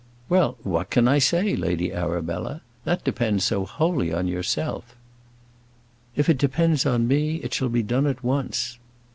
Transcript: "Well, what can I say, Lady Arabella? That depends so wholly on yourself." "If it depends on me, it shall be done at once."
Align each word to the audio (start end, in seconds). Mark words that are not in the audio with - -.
"Well, 0.29 0.57
what 0.63 0.89
can 0.89 1.07
I 1.07 1.19
say, 1.19 1.55
Lady 1.55 1.93
Arabella? 1.93 2.61
That 2.85 3.03
depends 3.03 3.43
so 3.43 3.67
wholly 3.67 4.11
on 4.11 4.27
yourself." 4.27 4.95
"If 6.15 6.27
it 6.27 6.39
depends 6.39 6.87
on 6.87 7.07
me, 7.07 7.35
it 7.43 7.53
shall 7.53 7.69
be 7.69 7.83
done 7.83 8.07
at 8.07 8.23
once." 8.23 8.79